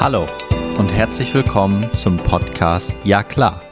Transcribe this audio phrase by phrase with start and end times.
[0.00, 0.28] Hallo
[0.78, 3.62] und herzlich willkommen zum Podcast Ja klar.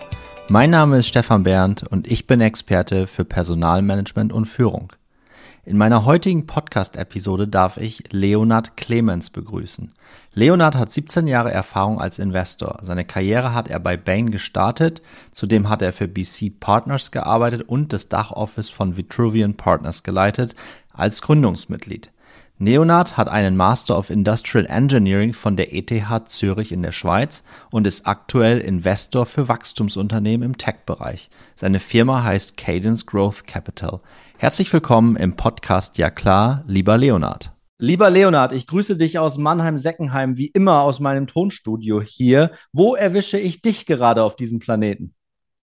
[0.48, 4.93] Mein Name ist Stefan Berndt und ich bin Experte für Personalmanagement und Führung.
[5.64, 9.93] In meiner heutigen Podcast-Episode darf ich Leonard Clemens begrüßen.
[10.34, 12.80] Leonard hat 17 Jahre Erfahrung als Investor.
[12.82, 15.02] Seine Karriere hat er bei Bain gestartet.
[15.30, 20.56] Zudem hat er für BC Partners gearbeitet und das Dachoffice von Vitruvian Partners geleitet
[20.93, 22.11] als Gründungsmitglied.
[22.59, 25.92] Leonard hat einen Master of Industrial Engineering von der ETH
[26.28, 31.29] Zürich in der Schweiz und ist aktuell Investor für Wachstumsunternehmen im Tech-Bereich.
[31.55, 33.98] Seine Firma heißt Cadence Growth Capital.
[34.38, 37.52] Herzlich willkommen im Podcast Ja klar, lieber Leonard.
[37.79, 42.52] Lieber Leonard, ich grüße dich aus Mannheim-Seckenheim, wie immer aus meinem Tonstudio hier.
[42.73, 45.16] Wo erwische ich dich gerade auf diesem Planeten?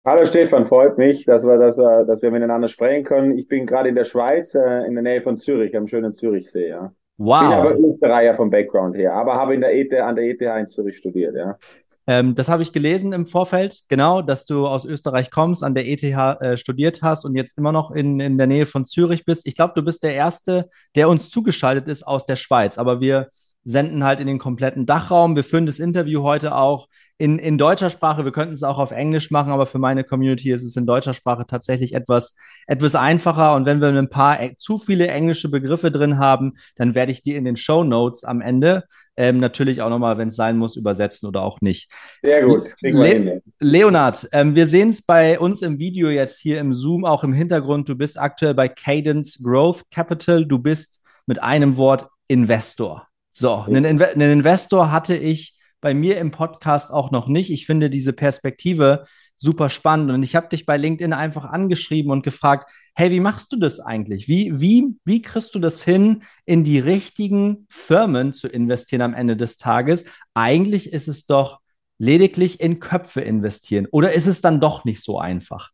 [0.06, 3.38] Hallo Stefan, freut mich, dass wir, dass, dass wir miteinander sprechen können.
[3.38, 6.68] Ich bin gerade in der Schweiz, äh, in der Nähe von Zürich, am schönen Zürichsee.
[6.68, 6.92] Ja.
[7.18, 7.40] Wow.
[7.40, 10.68] Bin aber Österreicher vom Background her, aber habe in der ETH, an der ETH in
[10.68, 11.38] Zürich studiert.
[11.38, 11.58] Ja.
[12.06, 15.88] Ähm, das habe ich gelesen im Vorfeld, genau, dass du aus Österreich kommst, an der
[15.88, 19.48] ETH äh, studiert hast und jetzt immer noch in, in der Nähe von Zürich bist.
[19.48, 23.30] Ich glaube, du bist der Erste, der uns zugeschaltet ist aus der Schweiz, aber wir
[23.64, 25.36] senden halt in den kompletten Dachraum.
[25.36, 28.26] Wir führen das Interview heute auch in, in deutscher Sprache.
[28.26, 31.14] Wir könnten es auch auf Englisch machen, aber für meine Community ist es in deutscher
[31.14, 32.36] Sprache tatsächlich etwas,
[32.68, 33.56] etwas einfacher.
[33.56, 37.22] Und wenn wir ein paar e, zu viele englische Begriffe drin haben, dann werde ich
[37.22, 38.84] die in den Show Notes am Ende
[39.16, 41.90] ähm, natürlich auch nochmal, wenn es sein muss, übersetzen oder auch nicht.
[42.24, 42.64] Sehr gut.
[42.82, 47.24] Le Leonard, ähm, wir sehen es bei uns im Video jetzt hier im Zoom, auch
[47.24, 47.88] im Hintergrund.
[47.88, 50.46] Du bist aktuell bei Cadence Growth Capital.
[50.46, 53.08] Du bist mit einem Wort Investor.
[53.34, 57.50] So, einen, Inve einen Investor hatte ich bei mir im Podcast auch noch nicht.
[57.50, 62.24] Ich finde diese Perspektive super spannend und ich habe dich bei LinkedIn einfach angeschrieben und
[62.24, 64.28] gefragt, hey, wie machst du das eigentlich?
[64.28, 69.36] Wie, wie, wie kriegst du das hin, in die richtigen Firmen zu investieren am Ende
[69.36, 70.06] des Tages?
[70.34, 71.60] Eigentlich ist es doch
[71.98, 75.72] lediglich in Köpfe investieren oder ist es dann doch nicht so einfach?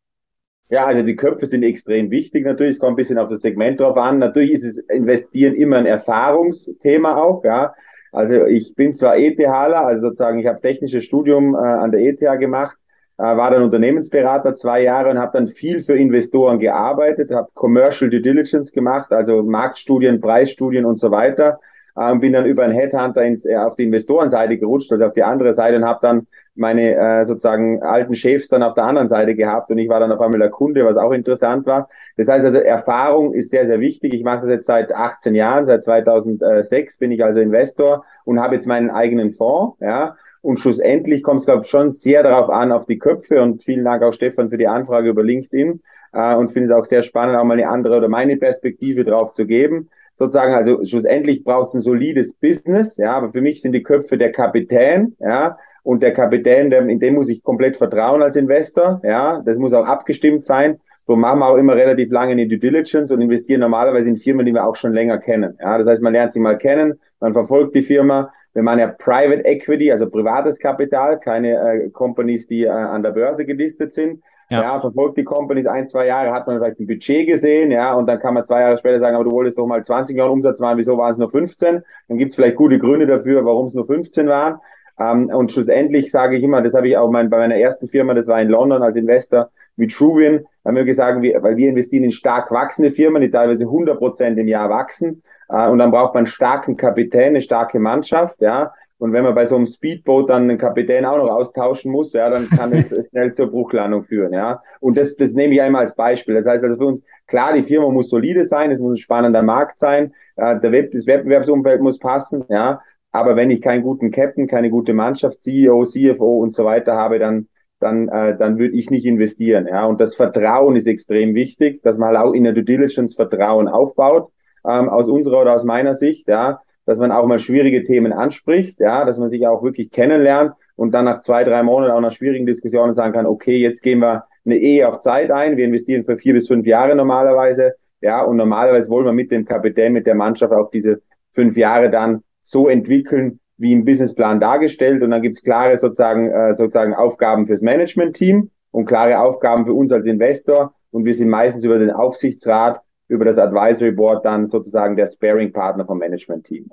[0.69, 2.73] Ja, also die Köpfe sind extrem wichtig natürlich.
[2.73, 4.19] Es kommt ein bisschen auf das Segment drauf an.
[4.19, 7.73] Natürlich ist es Investieren immer ein Erfahrungsthema auch, ja.
[8.11, 12.19] Also ich bin zwar ETHler, also sozusagen ich habe technisches Studium äh, an der ETH
[12.39, 12.77] gemacht,
[13.17, 18.09] äh, war dann Unternehmensberater zwei Jahre und habe dann viel für Investoren gearbeitet, habe Commercial
[18.09, 21.59] Due Diligence gemacht, also Marktstudien, Preisstudien und so weiter.
[21.95, 25.23] Äh, bin dann über einen Headhunter ins, äh, auf die Investorenseite gerutscht, also auf die
[25.23, 26.27] andere Seite und habe dann
[26.59, 30.11] meine äh, sozusagen alten Chefs dann auf der anderen Seite gehabt und ich war dann
[30.11, 31.89] auf einmal der Kunde, was auch interessant war.
[32.17, 34.13] Das heißt also, Erfahrung ist sehr, sehr wichtig.
[34.13, 38.55] Ich mache das jetzt seit 18 Jahren, seit 2006 bin ich also Investor und habe
[38.55, 40.15] jetzt meinen eigenen Fonds, ja.
[40.41, 43.41] Und schlussendlich kommt es, glaube ich, schon sehr darauf an, auf die Köpfe.
[43.41, 45.81] Und vielen Dank auch Stefan für die Anfrage über LinkedIn.
[46.13, 49.31] Äh, und finde es auch sehr spannend, auch mal eine andere oder meine Perspektive drauf
[49.31, 49.89] zu geben.
[50.15, 54.17] Sozusagen, also schlussendlich braucht es ein solides Business, ja, aber für mich sind die Köpfe
[54.17, 59.01] der Kapitän, ja, und der Kapitän, der, in dem muss ich komplett vertrauen als Investor.
[59.03, 60.79] Ja, das muss auch abgestimmt sein.
[61.07, 64.17] So machen wir auch immer relativ lange in die Due Diligence und investieren normalerweise in
[64.17, 65.57] Firmen, die wir auch schon länger kennen.
[65.59, 68.31] Ja, das heißt, man lernt sie mal kennen, man verfolgt die Firma.
[68.53, 73.11] Wir machen ja Private Equity, also privates Kapital, keine äh, Companies, die äh, an der
[73.11, 74.21] Börse gelistet sind.
[74.51, 74.61] Ja.
[74.61, 78.07] ja, verfolgt die Companies ein, zwei Jahre, hat man vielleicht ein Budget gesehen, ja, und
[78.07, 80.59] dann kann man zwei Jahre später sagen, aber du wolltest doch mal 20 Jahre Umsatz
[80.59, 81.83] machen, wieso waren es nur 15?
[82.07, 84.59] Dann gibt es vielleicht gute Gründe dafür, warum es nur 15 waren.
[84.99, 88.13] Ähm, und schlussendlich sage ich immer, das habe ich auch mein, bei meiner ersten Firma,
[88.13, 92.03] das war in London als Investor mit Truvian, haben wir gesagt, wir, weil wir investieren
[92.03, 95.23] in stark wachsende Firmen, die teilweise 100 Prozent im Jahr wachsen.
[95.47, 98.73] Äh, und dann braucht man einen starken Kapitän, eine starke Mannschaft, ja.
[98.97, 102.29] Und wenn man bei so einem Speedboat dann einen Kapitän auch noch austauschen muss, ja,
[102.29, 104.61] dann kann es schnell zur Bruchlandung führen, ja.
[104.81, 106.35] Und das, das nehme ich einmal als Beispiel.
[106.35, 109.41] Das heißt also für uns, klar, die Firma muss solide sein, es muss ein spannender
[109.41, 112.81] Markt sein, äh, der Web, das Wettbewerbsumfeld muss passen, ja.
[113.11, 117.19] Aber wenn ich keinen guten Captain, keine gute Mannschaft, CEO, CFO und so weiter habe,
[117.19, 117.47] dann
[117.79, 119.67] dann, äh, dann würde ich nicht investieren.
[119.67, 123.15] Ja, und das Vertrauen ist extrem wichtig, dass man halt auch in der Due Diligence
[123.15, 124.31] Vertrauen aufbaut,
[124.67, 128.79] ähm, aus unserer oder aus meiner Sicht, ja, dass man auch mal schwierige Themen anspricht,
[128.79, 132.11] ja, dass man sich auch wirklich kennenlernt und dann nach zwei, drei Monaten auch nach
[132.11, 136.03] schwierigen Diskussionen sagen kann, okay, jetzt gehen wir eine Ehe auf Zeit ein, wir investieren
[136.03, 140.07] für vier bis fünf Jahre normalerweise, ja, und normalerweise wollen wir mit dem Kapitän, mit
[140.07, 141.01] der Mannschaft auch diese
[141.31, 145.03] fünf Jahre dann so entwickeln, wie im Businessplan dargestellt.
[145.03, 149.73] Und dann gibt es klare sozusagen, äh, sozusagen Aufgaben fürs Management-Team und klare Aufgaben für
[149.73, 150.73] uns als Investor.
[150.91, 155.85] Und wir sind meistens über den Aufsichtsrat, über das Advisory Board dann sozusagen der Sparing-Partner
[155.85, 156.69] vom Management-Team.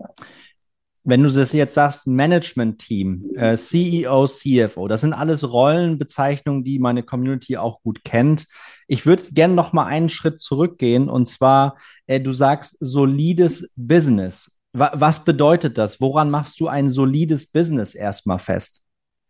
[1.08, 7.04] Wenn du das jetzt sagst, Management-Team, äh, CEO, CFO, das sind alles Rollenbezeichnungen, die meine
[7.04, 8.48] Community auch gut kennt.
[8.88, 11.76] Ich würde gerne noch mal einen Schritt zurückgehen und zwar,
[12.06, 16.00] äh, du sagst solides Business Was bedeutet das?
[16.00, 18.82] Woran machst du ein solides Business erstmal fest?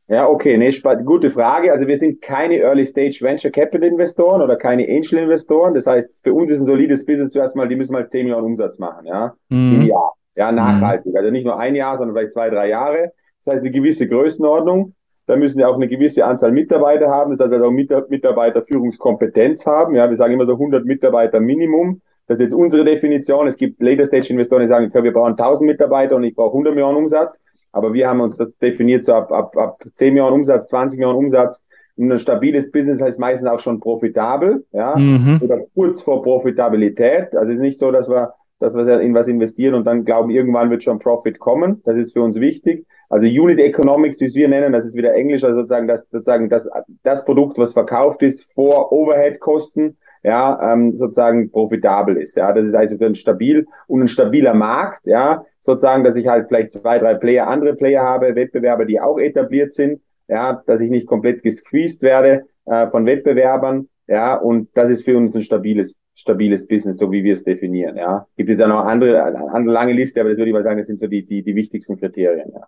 [0.09, 1.73] Ja, okay, nee, gute Frage.
[1.73, 5.75] Also wir sind keine Early Stage Venture Capital Investoren oder keine Angel Investoren.
[5.75, 8.47] Das heißt, für uns ist ein solides Business zuerst mal, die müssen mal 10 Millionen
[8.47, 9.75] Umsatz machen, ja, mhm.
[9.75, 10.13] im Jahr.
[10.37, 11.13] Ja, nachhaltig.
[11.13, 11.17] Mhm.
[11.17, 13.13] Also nicht nur ein Jahr, sondern vielleicht zwei, drei Jahre.
[13.45, 14.95] Das heißt, eine gewisse Größenordnung.
[15.27, 17.33] Da müssen wir auch eine gewisse Anzahl Mitarbeiter haben.
[17.33, 19.97] Das heißt also auch Mitarbeiterführungskompetenz haben.
[19.97, 22.01] Ja, wir sagen immer so 100 Mitarbeiter Minimum.
[22.27, 23.47] Das ist jetzt unsere Definition.
[23.47, 26.53] Es gibt Later Stage Investoren, die sagen, okay, wir brauchen 1000 Mitarbeiter und ich brauche
[26.53, 27.41] 100 Millionen Umsatz.
[27.73, 31.19] Aber wir haben uns das definiert so ab, ab, ab 10 Millionen Umsatz, 20 Millionen
[31.19, 31.63] Umsatz.
[31.97, 35.41] Und ein stabiles Business heißt meistens auch schon profitabel, ja, mhm.
[35.43, 37.35] oder kurz vor Profitabilität.
[37.35, 40.31] Also es ist nicht so, dass wir, dass wir in was investieren und dann glauben,
[40.31, 41.83] irgendwann wird schon Profit kommen.
[41.85, 42.87] Das ist für uns wichtig.
[43.09, 46.69] Also Unit Economics, wie wir nennen, das ist wieder Englisch, also sozusagen das, sozusagen das,
[47.03, 52.37] das Produkt, was verkauft ist vor Overhead-Kosten, ja, ähm, sozusagen profitabel ist.
[52.37, 56.49] Ja, das ist also ein stabil und ein stabiler Markt, ja, sozusagen, dass ich halt
[56.49, 60.91] vielleicht zwei, drei Player, andere Player habe, Wettbewerber, die auch etabliert sind, ja, dass ich
[60.91, 65.97] nicht komplett gesqueezed werde äh, von Wettbewerbern, ja, und das ist für uns ein stabiles,
[66.15, 68.27] stabiles Business, so wie wir es definieren, ja.
[68.37, 70.87] Gibt es ja noch andere, andere lange Liste, aber das würde ich mal sagen, das
[70.87, 72.67] sind so die, die, die wichtigsten Kriterien, ja.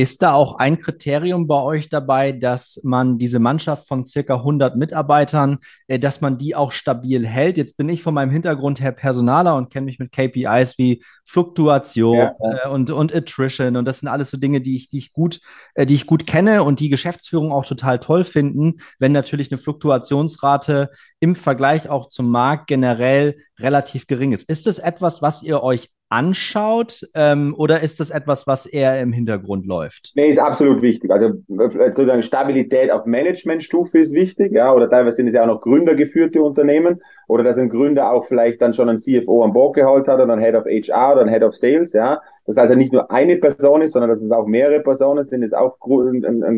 [0.00, 4.74] Ist da auch ein Kriterium bei euch dabei, dass man diese Mannschaft von circa 100
[4.74, 5.58] Mitarbeitern,
[5.88, 7.58] äh, dass man die auch stabil hält?
[7.58, 12.16] Jetzt bin ich von meinem Hintergrund her Personaler und kenne mich mit KPIs wie Fluktuation
[12.16, 12.34] ja.
[12.40, 15.40] äh, und, und Attrition und das sind alles so Dinge, die ich, die ich gut,
[15.74, 19.58] äh, die ich gut kenne und die Geschäftsführung auch total toll finden, wenn natürlich eine
[19.58, 20.88] Fluktuationsrate
[21.18, 24.48] im Vergleich auch zum Markt generell relativ gering ist.
[24.48, 29.12] Ist das etwas, was ihr euch anschaut ähm, oder ist das etwas, was eher im
[29.12, 30.10] Hintergrund läuft?
[30.16, 31.08] Nee, ist absolut wichtig.
[31.10, 35.46] Also äh, sozusagen Stabilität auf Managementstufe ist wichtig, ja, oder teilweise sind es ja auch
[35.46, 39.76] noch gründergeführte Unternehmen oder dass ein Gründer auch vielleicht dann schon einen CFO an Bord
[39.76, 42.20] geholt hat oder einen Head of HR oder einen Head of Sales, ja.
[42.44, 45.56] Das also nicht nur eine Person ist, sondern dass es auch mehrere Personen sind, ist
[45.56, 45.76] auch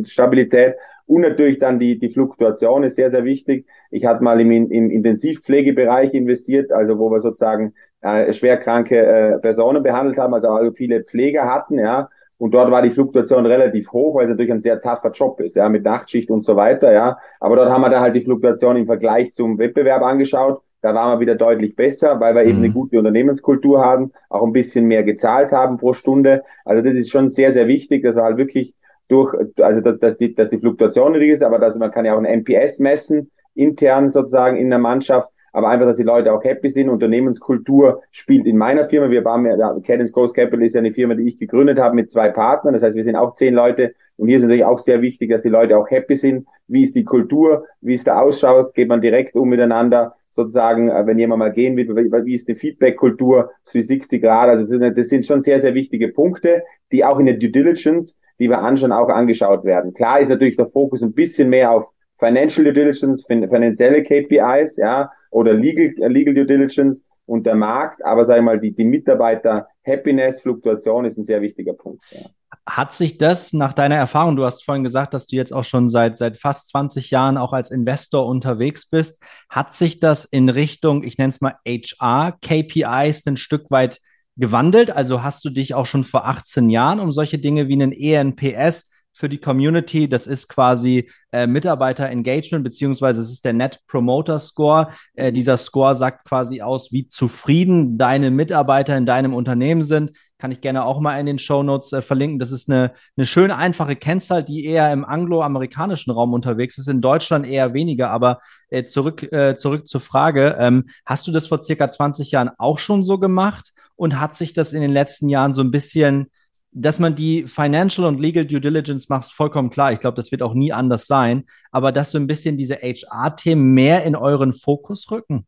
[0.05, 0.77] Stabilität.
[1.05, 3.67] Und natürlich dann die, die Fluktuation ist sehr, sehr wichtig.
[3.91, 9.83] Ich hatte mal im, im Intensivpflegebereich investiert, also wo wir sozusagen äh, schwerkranke äh, Personen
[9.83, 12.09] behandelt haben, also auch viele Pfleger hatten, ja.
[12.39, 15.55] Und dort war die Fluktuation relativ hoch, weil es natürlich ein sehr tougher Job ist,
[15.55, 17.19] ja, mit Nachtschicht und so weiter, ja.
[17.39, 20.61] Aber dort haben wir dann halt die Fluktuation im Vergleich zum Wettbewerb angeschaut.
[20.81, 22.49] Da waren wir wieder deutlich besser, weil wir mhm.
[22.49, 26.43] eben eine gute Unternehmenskultur haben, auch ein bisschen mehr gezahlt haben pro Stunde.
[26.65, 28.75] Also das ist schon sehr, sehr wichtig, dass wir halt wirklich
[29.07, 32.15] durch, also dass, dass, die, dass die Fluktuation niedrig ist, aber dass man kann ja
[32.15, 36.43] auch ein MPS messen, intern sozusagen in der Mannschaft aber einfach, dass die Leute auch
[36.43, 36.89] happy sind.
[36.89, 39.11] Unternehmenskultur spielt in meiner Firma.
[39.11, 42.11] Wir waren ja, Cadence Growth Capital ist ja eine Firma, die ich gegründet habe mit
[42.11, 42.73] zwei Partnern.
[42.73, 43.95] Das heißt, wir sind auch zehn Leute.
[44.17, 46.47] Und hier ist natürlich auch sehr wichtig, dass die Leute auch happy sind.
[46.69, 47.67] Wie ist die Kultur?
[47.81, 48.73] Wie ist der Ausschaut?
[48.75, 50.15] Geht man direkt um miteinander?
[50.31, 51.89] Sozusagen, äh, wenn jemand mal gehen will,
[52.25, 53.51] wie ist die Feedback-Kultur?
[53.71, 54.49] 360 Grad.
[54.49, 58.49] Also das sind schon sehr, sehr wichtige Punkte, die auch in der Due Diligence, die
[58.49, 59.93] wir anschauen, auch angeschaut werden.
[59.93, 65.11] Klar ist natürlich der Fokus ein bisschen mehr auf Financial Due Diligence, finanzielle KPIs, ja,
[65.33, 69.67] oder Legal, Legal Due Diligence und der Markt, aber sag ich mal, die, die Mitarbeiter
[69.87, 72.05] Happiness, Fluktuation ist ein sehr wichtiger Punkt.
[72.11, 72.21] Ja.
[72.67, 75.89] Hat sich das nach deiner Erfahrung, du hast vorhin gesagt, dass du jetzt auch schon
[75.89, 81.03] seit, seit fast 20 Jahren auch als Investor unterwegs bist, hat sich das in Richtung,
[81.03, 83.99] ich nenne es mal HR, KPIs ein Stück weit
[84.37, 84.91] gewandelt?
[84.91, 88.89] Also hast du dich auch schon vor 18 Jahren um solche Dinge wie einen ENPS
[89.13, 90.09] für die Community.
[90.09, 94.89] Das ist quasi äh, Mitarbeiter-Engagement, beziehungsweise es ist der Net Promoter Score.
[95.15, 100.13] Äh, dieser Score sagt quasi aus, wie zufrieden deine Mitarbeiter in deinem Unternehmen sind.
[100.39, 102.39] Kann ich gerne auch mal in den Show Notes äh, verlinken.
[102.39, 107.01] Das ist eine, eine schöne, einfache Kennzahl, die eher im angloamerikanischen Raum unterwegs ist, in
[107.01, 108.11] Deutschland eher weniger.
[108.11, 110.57] Aber äh, zurück, äh, zurück zur Frage.
[110.59, 113.73] Ähm, hast du das vor circa 20 Jahren auch schon so gemacht?
[113.95, 116.29] Und hat sich das in den letzten Jahren so ein bisschen
[116.73, 119.93] dass man die Financial und Legal Due Diligence macht, vollkommen klar.
[119.93, 121.45] Ich glaube, das wird auch nie anders sein.
[121.71, 125.47] Aber dass so ein bisschen diese HR-Themen mehr in euren Fokus rücken.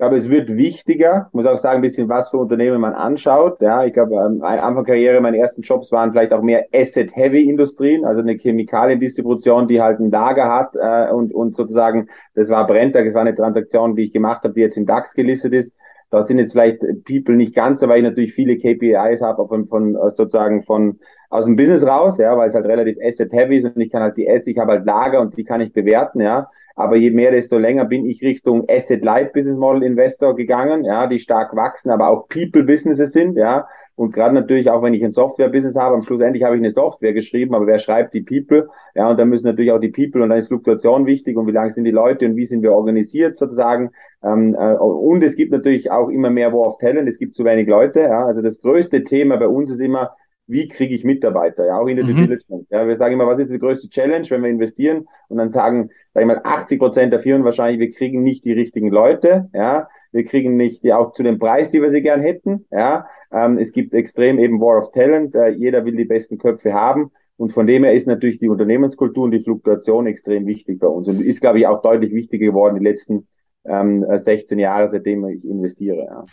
[0.00, 1.26] Ich glaube, es wird wichtiger.
[1.28, 3.60] Ich muss auch sagen, ein bisschen, was für Unternehmen man anschaut.
[3.60, 8.22] Ja, ich glaube, am Anfang Karriere, meine ersten Jobs waren vielleicht auch mehr Asset-Heavy-Industrien, also
[8.22, 13.12] eine Chemikaliendistribution, die halt ein Lager hat äh, und, und sozusagen, das war Brenntag, das
[13.12, 15.74] war eine Transaktion, die ich gemacht habe, die jetzt im DAX gelistet ist.
[16.10, 19.66] Dort sind jetzt vielleicht People nicht ganz so, weil ich natürlich viele KPIs habe von,
[19.66, 20.98] von sozusagen von
[21.30, 24.02] aus dem Business raus, ja, weil es halt relativ asset heavy ist und ich kann
[24.02, 26.50] halt die S, ich habe halt Lager und die kann ich bewerten, ja.
[26.80, 31.06] Aber je mehr, desto länger bin ich Richtung Asset Light Business Model Investor gegangen, ja,
[31.06, 33.66] die stark wachsen, aber auch People Businesses sind, ja.
[33.96, 36.70] Und gerade natürlich auch, wenn ich ein Software-Business habe, am Schluss endlich habe ich eine
[36.70, 38.70] Software geschrieben, aber wer schreibt die People?
[38.94, 41.52] Ja, und dann müssen natürlich auch die People und dann ist Fluktuation wichtig und wie
[41.52, 43.90] lang sind die Leute und wie sind wir organisiert sozusagen.
[44.24, 47.44] Ähm, äh, und es gibt natürlich auch immer mehr War of Talent, es gibt zu
[47.44, 48.00] wenig Leute.
[48.00, 48.24] Ja.
[48.24, 50.16] Also das größte Thema bei uns ist immer,
[50.50, 52.16] wie kriege ich Mitarbeiter, ja, auch in der mhm.
[52.16, 52.66] Due Diligence.
[52.70, 55.06] Ja, wir sagen immer, was ist die größte Challenge, wenn wir investieren?
[55.28, 58.52] Und dann sagen, sag ich mal, 80 Prozent der Firmen wahrscheinlich, wir kriegen nicht die
[58.52, 62.20] richtigen Leute, ja, wir kriegen nicht die auch zu dem Preis, die wir sie gern
[62.20, 63.06] hätten, ja.
[63.32, 67.12] Ähm, es gibt extrem eben War of Talent, äh, jeder will die besten Köpfe haben.
[67.36, 71.08] Und von dem her ist natürlich die Unternehmenskultur und die Fluktuation extrem wichtig bei uns
[71.08, 73.28] und ist, glaube ich, auch deutlich wichtiger geworden die letzten
[73.64, 76.04] ähm, 16 Jahre, seitdem ich investiere.
[76.04, 76.24] Ja.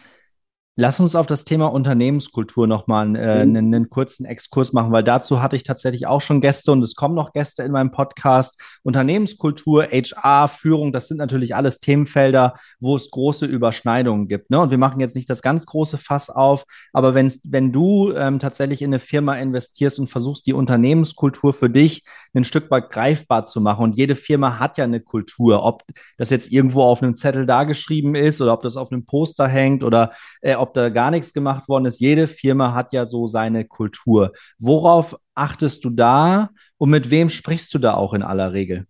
[0.80, 3.56] Lass uns auf das Thema Unternehmenskultur nochmal äh, mhm.
[3.56, 6.94] einen, einen kurzen Exkurs machen, weil dazu hatte ich tatsächlich auch schon Gäste und es
[6.94, 8.62] kommen noch Gäste in meinem Podcast.
[8.84, 14.52] Unternehmenskultur, HR, Führung, das sind natürlich alles Themenfelder, wo es große Überschneidungen gibt.
[14.52, 14.60] Ne?
[14.60, 18.38] Und wir machen jetzt nicht das ganz große Fass auf, aber wenn's, wenn du ähm,
[18.38, 22.04] tatsächlich in eine Firma investierst und versuchst, die Unternehmenskultur für dich
[22.36, 25.82] ein Stück weit greifbar zu machen und jede Firma hat ja eine Kultur, ob
[26.18, 29.84] das jetzt irgendwo auf einem Zettel dargeschrieben ist oder ob das auf einem Poster hängt
[29.84, 32.00] oder äh, ob da gar nichts gemacht worden ist.
[32.00, 34.32] Jede Firma hat ja so seine Kultur.
[34.60, 38.86] Worauf achtest du da und mit wem sprichst du da auch in aller Regel?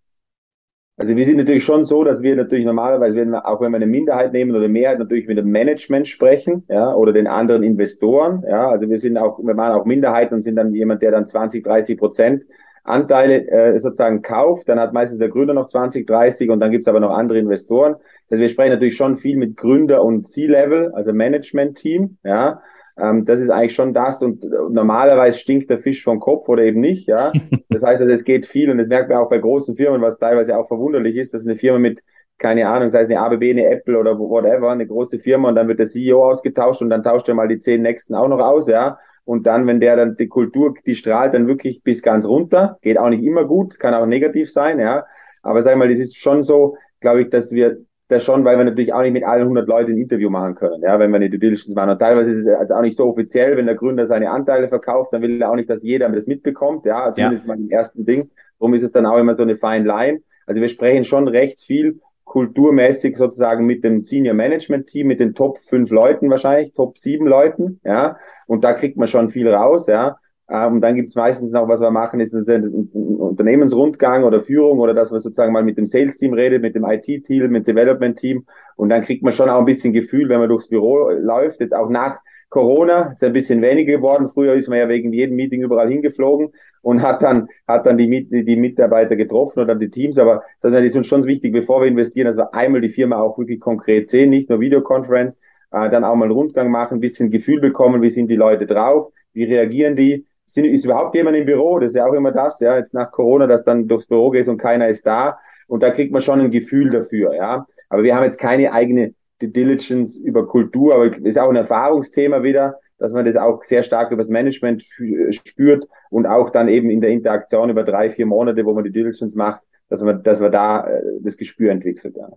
[1.00, 3.76] Also wir sind natürlich schon so, dass wir natürlich normalerweise, wenn wir, auch wenn wir
[3.76, 8.44] eine Minderheit nehmen oder Mehrheit, natürlich mit dem Management sprechen, ja, oder den anderen Investoren,
[8.50, 8.68] ja.
[8.68, 11.64] Also wir sind auch, wir machen auch Minderheiten und sind dann jemand, der dann 20,
[11.64, 12.46] 30 Prozent
[12.84, 16.88] Anteile äh, sozusagen kauft, dann hat meistens der Gründer noch 20, 30 und dann gibt's
[16.88, 17.98] aber noch andere Investoren.
[18.32, 22.62] Also wir sprechen natürlich schon viel mit Gründer und C-Level, also Management-Team, ja.
[23.00, 26.82] Ähm, das ist eigentlich schon das und normalerweise stinkt der Fisch vom Kopf oder eben
[26.82, 27.32] nicht, ja.
[27.70, 30.18] Das heißt, also, es geht viel und das merkt man auch bei großen Firmen, was
[30.18, 32.02] teilweise auch verwunderlich ist, dass eine Firma mit
[32.38, 35.68] keine Ahnung, sei es eine ABB, eine Apple oder whatever, eine große Firma und dann
[35.68, 38.68] wird der CEO ausgetauscht und dann tauscht er mal die zehn nächsten auch noch aus,
[38.68, 39.00] ja.
[39.26, 42.78] Und dann, wenn der dann die Kultur, die strahlt dann wirklich bis ganz runter.
[42.82, 45.06] Geht auch nicht immer gut, kann auch negativ sein, ja.
[45.42, 47.78] Aber sag mal, das ist schon so, glaube ich, dass wir
[48.08, 50.82] das schon, weil wir natürlich auch nicht mit allen 100 Leuten ein Interview machen können,
[50.82, 51.90] ja, wenn wir eine Due Diligence machen.
[51.92, 55.12] Und teilweise ist es also auch nicht so offiziell, wenn der Gründer seine Anteile verkauft,
[55.12, 57.54] dann will er auch nicht, dass jeder das mitbekommt, ja, zumindest ja.
[57.54, 58.30] mal im ersten Ding.
[58.60, 60.22] Darum ist es dann auch immer so eine fine line.
[60.46, 65.34] Also wir sprechen schon recht viel kulturmäßig sozusagen mit dem Senior Management Team, mit den
[65.34, 68.18] Top fünf Leuten wahrscheinlich, Top sieben Leuten, ja.
[68.46, 70.18] Und da kriegt man schon viel raus, ja.
[70.50, 74.94] Ähm, und dann gibt's meistens noch, was wir machen, ist ein Unternehmensrundgang oder Führung oder
[74.94, 78.46] dass man sozusagen mal mit dem Sales-Team redet, mit dem IT-Team, mit dem Development-Team.
[78.78, 81.76] Und dann kriegt man schon auch ein bisschen Gefühl, wenn man durchs Büro läuft, jetzt
[81.76, 84.30] auch nach Corona, ist ein bisschen weniger geworden.
[84.30, 88.28] Früher ist man ja wegen jedem Meeting überall hingeflogen und hat dann, hat dann die,
[88.30, 90.18] die Mitarbeiter getroffen oder die Teams.
[90.18, 93.38] Aber das ist uns schon wichtig, bevor wir investieren, dass wir einmal die Firma auch
[93.38, 95.38] wirklich konkret sehen, nicht nur Videokonferenz,
[95.72, 98.66] äh, dann auch mal einen Rundgang machen, ein bisschen Gefühl bekommen, wie sind die Leute
[98.66, 101.80] drauf, wie reagieren die, sind, ist überhaupt jemand im Büro?
[101.80, 104.50] Das ist ja auch immer das, ja, jetzt nach Corona, dass dann durchs Büro gehst
[104.50, 105.38] und keiner ist da.
[105.68, 107.68] Und da kriegt man schon ein Gefühl dafür, ja.
[107.90, 112.80] Aber wir haben jetzt keine eigene Diligence über Kultur, aber ist auch ein Erfahrungsthema wieder,
[112.98, 114.86] dass man das auch sehr stark über das Management
[115.30, 118.92] spürt und auch dann eben in der Interaktion über drei, vier Monate, wo man die
[118.92, 122.16] Diligence macht, dass man, dass man da äh, das Gespür entwickelt.
[122.18, 122.30] Ja.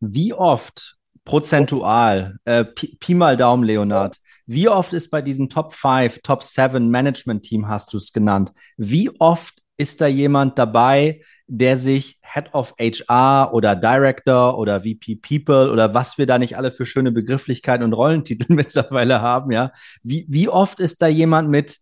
[0.00, 4.16] Wie oft prozentual, äh, Pi, Pi, mal Daumen, Leonard,
[4.46, 8.52] wie oft ist bei diesen Top 5, Top 7 Management Team, hast du es genannt,
[8.76, 15.16] wie oft ist da jemand dabei, der sich Head of HR oder Director oder VP
[15.16, 19.72] People oder was wir da nicht alle für schöne Begrifflichkeiten und Rollentitel mittlerweile haben, ja.
[20.02, 21.78] Wie, wie oft ist da jemand mit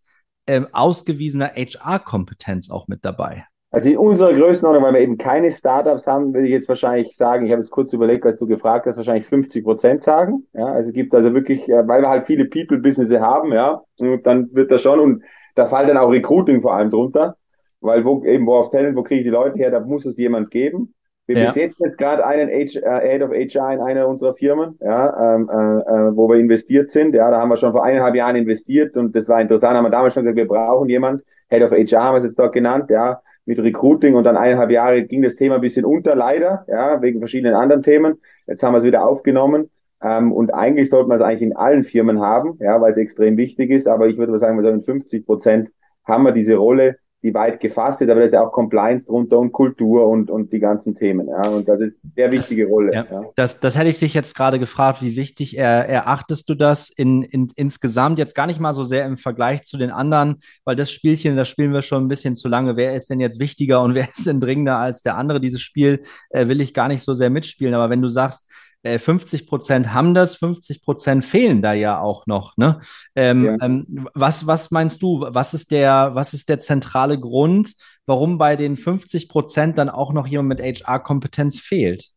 [0.47, 3.45] ähm, ausgewiesener HR-Kompetenz auch mit dabei?
[3.73, 7.45] Also in unserer Größenordnung, weil wir eben keine Startups haben, würde ich jetzt wahrscheinlich sagen,
[7.45, 10.47] ich habe jetzt kurz überlegt, was du gefragt hast, wahrscheinlich 50 Prozent sagen.
[10.53, 14.49] Ja, also gibt also wirklich, äh, weil wir halt viele People-Businesses haben, ja, und dann
[14.53, 15.23] wird das schon, und
[15.55, 17.35] da fällt dann auch Recruiting vor allem drunter
[17.83, 20.17] weil wo eben wo auf Talent, wo kriege ich die Leute her, da muss es
[20.17, 20.95] jemand geben.
[21.25, 21.45] Wir ja.
[21.47, 25.49] besetzen jetzt gerade einen H, äh, Head of HR in einer unserer Firmen, ja, ähm,
[25.49, 27.13] äh, äh, wo wir investiert sind.
[27.13, 29.77] Ja, da haben wir schon vor eineinhalb Jahren investiert und das war interessant.
[29.77, 31.23] Haben wir damals schon gesagt, wir brauchen jemand.
[31.49, 34.71] Head of HR haben wir es jetzt dort genannt, ja, mit Recruiting und dann eineinhalb
[34.71, 38.15] Jahre ging das Thema ein bisschen unter, leider, ja, wegen verschiedenen anderen Themen.
[38.47, 39.69] Jetzt haben wir es wieder aufgenommen.
[40.01, 43.37] Ähm, und eigentlich sollte man es eigentlich in allen Firmen haben, ja, weil es extrem
[43.37, 43.87] wichtig ist.
[43.87, 45.71] Aber ich würde mal sagen, wir so in 50 Prozent
[46.05, 49.39] haben wir diese Rolle die weit gefasst ist, aber da ist ja auch Compliance drunter
[49.39, 51.29] und Kultur und, und die ganzen Themen.
[51.29, 51.47] Ja.
[51.47, 52.93] Und das ist eine sehr wichtige das, Rolle.
[52.93, 53.05] Ja.
[53.09, 53.23] Ja.
[53.35, 57.23] Das, das hätte ich dich jetzt gerade gefragt, wie wichtig er, erachtest du das in,
[57.23, 60.91] in, insgesamt, jetzt gar nicht mal so sehr im Vergleich zu den anderen, weil das
[60.91, 62.75] Spielchen, das spielen wir schon ein bisschen zu lange.
[62.75, 65.39] Wer ist denn jetzt wichtiger und wer ist denn dringender als der andere?
[65.39, 67.73] Dieses Spiel äh, will ich gar nicht so sehr mitspielen.
[67.73, 68.49] Aber wenn du sagst,
[68.83, 72.57] 50 äh, Prozent haben das, 50 Prozent fehlen da ja auch noch.
[72.57, 72.79] Ne?
[73.15, 73.57] Ähm, ja.
[73.61, 75.25] ähm, was, was meinst du?
[75.29, 77.75] Was ist der, was ist der zentrale Grund,
[78.05, 82.13] warum bei den 50 Prozent dann auch noch jemand mit HR-Kompetenz fehlt?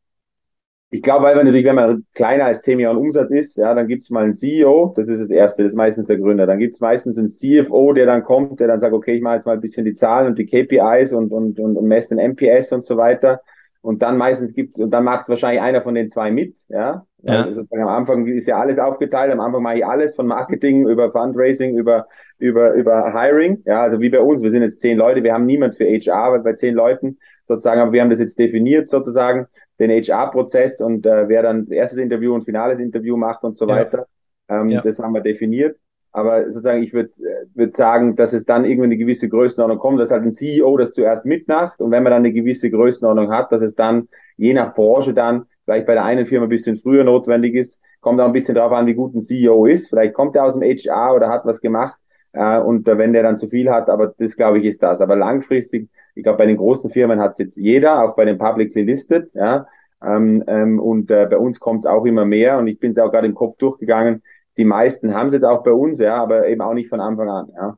[0.90, 3.88] Ich glaube, weil man natürlich, wenn man kleiner als 10 Millionen Umsatz ist, ja, dann
[3.88, 6.46] gibt es mal einen CEO, das ist das Erste, das ist meistens der Gründer.
[6.46, 9.35] Dann gibt es meistens einen CFO, der dann kommt, der dann sagt, okay, ich mache
[9.35, 12.30] jetzt mal ein bisschen die Zahlen und die KPIs und, und, und, und messe den
[12.32, 13.42] MPS und so weiter.
[13.86, 17.06] Und dann meistens gibt's, und dann macht wahrscheinlich einer von den zwei mit, ja.
[17.22, 17.44] ja.
[17.44, 21.12] Also am Anfang ist ja alles aufgeteilt, am Anfang mache ich alles von Marketing über
[21.12, 25.22] Fundraising, über, über, über Hiring, ja, also wie bei uns, wir sind jetzt zehn Leute,
[25.22, 28.40] wir haben niemand für HR, weil bei zehn Leuten sozusagen, aber wir haben das jetzt
[28.40, 29.46] definiert sozusagen,
[29.78, 34.08] den HR-Prozess und äh, wer dann erstes Interview und finales Interview macht und so weiter.
[34.48, 34.80] Ähm, ja.
[34.80, 35.76] Das haben wir definiert.
[36.16, 37.11] Aber sozusagen, ich würde
[37.54, 40.94] würd sagen, dass es dann irgendwie eine gewisse Größenordnung kommt, dass halt ein CEO das
[40.94, 44.08] zuerst mitmacht und wenn man dann eine gewisse Größenordnung hat, dass es dann
[44.38, 48.18] je nach Branche dann vielleicht bei der einen Firma ein bisschen früher notwendig ist, kommt
[48.23, 49.90] auch ein bisschen darauf an, wie gut ein CEO ist.
[49.90, 51.99] Vielleicht kommt er aus dem HR oder hat was gemacht
[52.32, 55.02] äh, und äh, wenn der dann zu viel hat, aber das glaube ich ist das.
[55.02, 58.38] Aber langfristig, ich glaube, bei den großen Firmen hat es jetzt jeder, auch bei den
[58.38, 59.66] publicly listed, ja.
[60.02, 62.99] Ähm, ähm, und äh, bei uns kommt es auch immer mehr und ich bin es
[62.99, 64.23] auch gerade im Kopf durchgegangen
[64.56, 67.28] die meisten haben es jetzt auch bei uns, ja, aber eben auch nicht von Anfang
[67.28, 67.76] an, ja.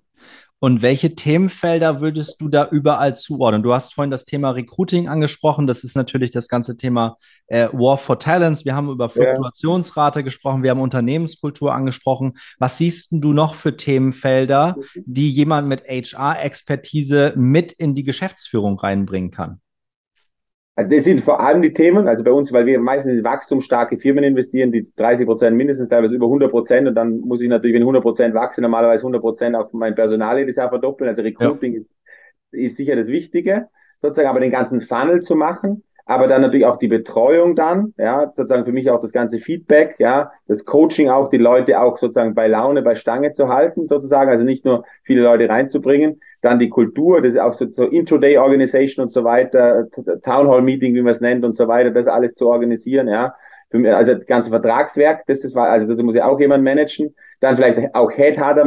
[0.61, 3.63] Und welche Themenfelder würdest du da überall zuordnen?
[3.63, 5.69] Du hast vorhin das Thema Recruiting angesprochen.
[5.69, 7.17] Das ist natürlich das ganze Thema
[7.47, 8.65] äh, War for Talents.
[8.65, 10.25] Wir haben über Fluktuationsrate ja.
[10.25, 10.65] gesprochen.
[10.65, 12.39] Wir haben Unternehmenskultur angesprochen.
[12.59, 19.31] Was siehst du noch für Themenfelder, die jemand mit HR-Expertise mit in die Geschäftsführung reinbringen
[19.31, 19.61] kann?
[20.79, 23.97] Also das sind vor allem die Themen, also bei uns, weil wir meistens in wachstumsstarke
[23.97, 27.75] Firmen investieren, die 30 Prozent mindestens, teilweise über 100 Prozent und dann muss ich natürlich,
[27.75, 31.09] wenn 100 Prozent wachse, normalerweise 100 Prozent auf mein Personal jedes Jahr verdoppeln.
[31.09, 31.81] Also Recruiting ja.
[31.81, 31.91] ist,
[32.53, 33.67] ist sicher das Wichtige,
[34.03, 38.33] sozusagen, aber den ganzen Funnel zu machen, aber dann natürlich auch die Betreuung dann, ja,
[38.33, 42.35] sozusagen für mich auch das ganze Feedback, ja, das Coaching auch, die Leute auch sozusagen
[42.35, 46.71] bei Laune, bei Stange zu halten, sozusagen, also nicht nur viele Leute reinzubringen, dann die
[46.71, 49.87] Kultur, das ist auch so, so Intro-Day Organization und so weiter,
[50.25, 53.35] Town Hall Meeting, wie man es nennt und so weiter, das alles zu organisieren, ja.
[53.71, 57.15] Also das ganze Vertragswerk, das ist, also das muss ja auch jemand managen.
[57.41, 58.65] Dann vielleicht auch Headhunter,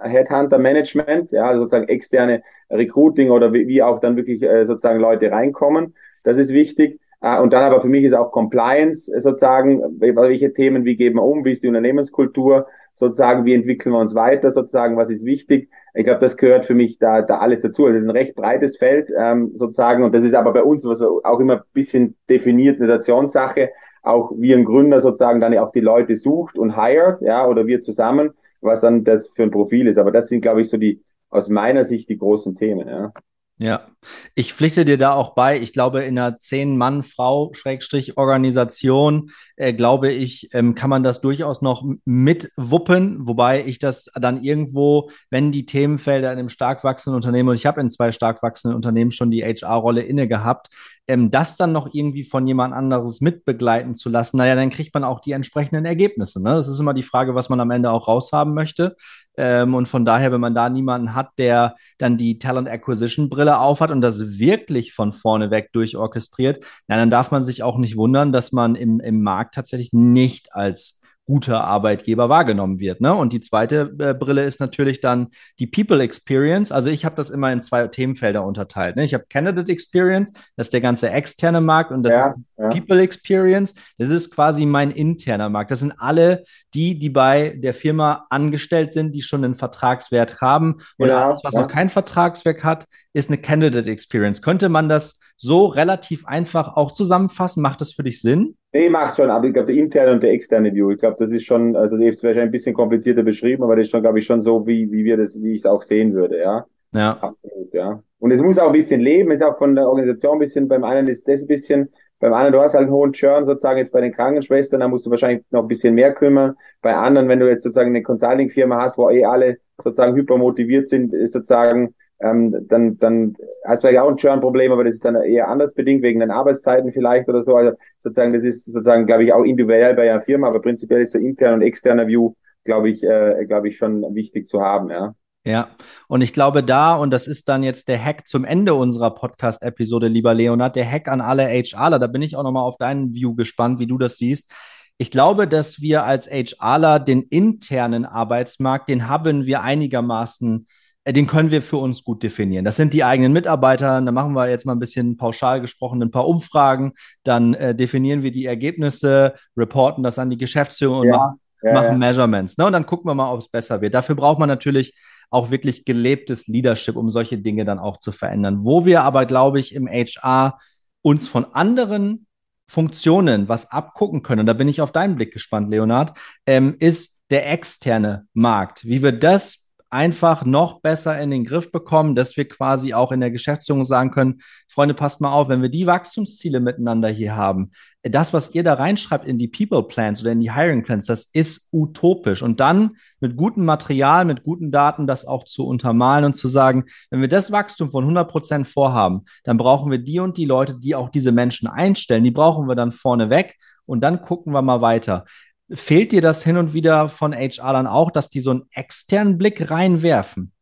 [0.00, 5.00] Headhunter Management, ja, also sozusagen externe Recruiting oder wie, wie auch dann wirklich äh, sozusagen
[5.00, 5.94] Leute reinkommen.
[6.26, 7.00] Das ist wichtig.
[7.20, 11.22] Äh, und dann aber für mich ist auch Compliance sozusagen, welche Themen, wie geben wir
[11.22, 15.70] um, wie ist die Unternehmenskultur, sozusagen, wie entwickeln wir uns weiter, sozusagen, was ist wichtig.
[15.94, 17.86] Ich glaube, das gehört für mich da, da alles dazu.
[17.86, 20.84] Also es ist ein recht breites Feld ähm, sozusagen und das ist aber bei uns,
[20.84, 23.70] was wir auch immer ein bisschen definiert, eine Nationssache,
[24.02, 27.80] auch wie ein Gründer sozusagen dann auch die Leute sucht und hired, ja, oder wir
[27.80, 29.98] zusammen, was dann das für ein Profil ist.
[29.98, 33.12] Aber das sind, glaube ich, so die aus meiner Sicht die großen Themen, ja.
[33.58, 33.86] Ja,
[34.34, 35.58] ich pflichte dir da auch bei.
[35.58, 43.26] Ich glaube, in einer Zehn-Mann-Frau-Organisation, äh, glaube ich, ähm, kann man das durchaus noch mitwuppen,
[43.26, 47.64] wobei ich das dann irgendwo, wenn die Themenfelder in einem stark wachsenden Unternehmen, und ich
[47.64, 50.68] habe in zwei stark wachsenden Unternehmen schon die HR-Rolle inne gehabt,
[51.08, 55.04] ähm, das dann noch irgendwie von jemand anderes mitbegleiten zu lassen, naja, dann kriegt man
[55.04, 56.42] auch die entsprechenden Ergebnisse.
[56.42, 56.50] Ne?
[56.50, 58.96] Das ist immer die Frage, was man am Ende auch raushaben möchte.
[59.36, 63.58] Ähm, und von daher, wenn man da niemanden hat, der dann die Talent Acquisition Brille
[63.58, 67.96] aufhat und das wirklich von vorne weg durchorchestriert, na, dann darf man sich auch nicht
[67.96, 73.00] wundern, dass man im, im Markt tatsächlich nicht als guter Arbeitgeber wahrgenommen wird.
[73.00, 73.12] Ne?
[73.12, 76.70] Und die zweite äh, Brille ist natürlich dann die People Experience.
[76.70, 78.96] Also ich habe das immer in zwei Themenfelder unterteilt.
[78.96, 79.04] Ne?
[79.04, 82.68] Ich habe Candidate Experience, das ist der ganze externe Markt und das ja, ist ja.
[82.68, 85.72] People Experience, das ist quasi mein interner Markt.
[85.72, 90.76] Das sind alle die, die bei der Firma angestellt sind, die schon einen Vertragswert haben.
[90.98, 94.42] Oder ja, alles, was noch kein Vertragswerk hat, ist eine Candidate Experience.
[94.42, 97.62] Könnte man das so relativ einfach auch zusammenfassen?
[97.62, 98.56] Macht das für dich Sinn?
[98.76, 101.30] Nee, macht schon, aber ich glaube, der interne und der externe View, ich glaube, das
[101.30, 104.18] ist schon, also das ist wahrscheinlich ein bisschen komplizierter beschrieben, aber das ist schon, glaube
[104.18, 106.66] ich, schon so, wie, wie wir das, wie ich es auch sehen würde, ja.
[106.92, 107.12] Ja.
[107.12, 108.02] Absolut, ja.
[108.18, 110.84] Und es muss auch ein bisschen leben, ist auch von der Organisation ein bisschen, beim
[110.84, 113.92] einen ist das ein bisschen, beim anderen, du hast halt einen hohen Churn sozusagen jetzt
[113.92, 116.54] bei den Krankenschwestern, da musst du wahrscheinlich noch ein bisschen mehr kümmern.
[116.82, 121.14] Bei anderen, wenn du jetzt sozusagen eine Consulting-Firma hast, wo eh alle sozusagen hypermotiviert sind,
[121.14, 125.16] ist sozusagen, ähm, dann, dann hast du vielleicht auch ein Churn-Problem, aber das ist dann
[125.16, 127.56] eher anders bedingt, wegen den Arbeitszeiten vielleicht oder so.
[127.56, 131.12] Also sozusagen, das ist sozusagen, glaube ich, auch individuell bei einer Firma, aber prinzipiell ist
[131.12, 135.14] so intern und externer View, glaube ich, äh, glaube ich, schon wichtig zu haben, ja.
[135.44, 135.68] Ja,
[136.08, 140.08] und ich glaube da, und das ist dann jetzt der Hack zum Ende unserer Podcast-Episode,
[140.08, 143.36] lieber Leonard, der Hack an alle HRler, da bin ich auch nochmal auf deinen View
[143.36, 144.52] gespannt, wie du das siehst.
[144.98, 150.66] Ich glaube, dass wir als HRler den internen Arbeitsmarkt, den haben wir einigermaßen,
[151.12, 152.64] den können wir für uns gut definieren.
[152.64, 154.00] Das sind die eigenen Mitarbeiter.
[154.00, 156.92] Da machen wir jetzt mal ein bisschen pauschal gesprochen, ein paar Umfragen.
[157.22, 161.72] Dann äh, definieren wir die Ergebnisse, reporten das an die Geschäftsführung und ja, machen, ja,
[161.72, 161.98] machen ja.
[161.98, 162.58] Measurements.
[162.58, 162.66] Ne?
[162.66, 163.94] Und dann gucken wir mal, ob es besser wird.
[163.94, 164.94] Dafür braucht man natürlich
[165.30, 168.64] auch wirklich gelebtes Leadership, um solche Dinge dann auch zu verändern.
[168.64, 170.58] Wo wir aber, glaube ich, im HR
[171.02, 172.26] uns von anderen
[172.68, 176.16] Funktionen was abgucken können, und da bin ich auf deinen Blick gespannt, Leonard,
[176.46, 178.84] ähm, ist der externe Markt.
[178.84, 183.20] Wie wir das einfach noch besser in den Griff bekommen, dass wir quasi auch in
[183.20, 187.70] der Geschäftsführung sagen können, Freunde, passt mal auf, wenn wir die Wachstumsziele miteinander hier haben,
[188.02, 191.30] das, was ihr da reinschreibt in die People Plans oder in die Hiring Plans, das
[191.32, 192.42] ist utopisch.
[192.42, 196.84] Und dann mit gutem Material, mit guten Daten das auch zu untermalen und zu sagen,
[197.10, 200.78] wenn wir das Wachstum von 100 Prozent vorhaben, dann brauchen wir die und die Leute,
[200.78, 204.62] die auch diese Menschen einstellen, die brauchen wir dann vorne weg und dann gucken wir
[204.62, 205.24] mal weiter.
[205.70, 209.36] Fehlt dir das hin und wieder von HR dann auch, dass die so einen externen
[209.36, 210.52] Blick reinwerfen?